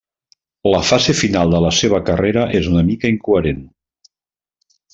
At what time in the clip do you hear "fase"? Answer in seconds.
0.91-1.13